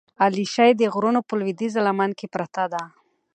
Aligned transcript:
د 0.03 0.03
علیشې 0.23 0.69
د 0.75 0.81
غرونو 0.93 1.19
په 1.27 1.33
لودیځه 1.39 1.79
لمن 1.87 2.11
کې 2.19 2.27
پرته 2.33 2.63
ده، 2.73 2.83